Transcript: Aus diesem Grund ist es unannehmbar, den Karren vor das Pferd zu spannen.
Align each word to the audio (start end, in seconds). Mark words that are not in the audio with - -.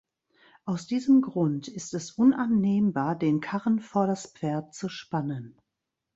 Aus 0.65 0.87
diesem 0.87 1.21
Grund 1.21 1.67
ist 1.67 1.93
es 1.93 2.09
unannehmbar, 2.13 3.15
den 3.15 3.39
Karren 3.39 3.79
vor 3.79 4.07
das 4.07 4.25
Pferd 4.25 4.73
zu 4.73 4.89
spannen. 4.89 5.55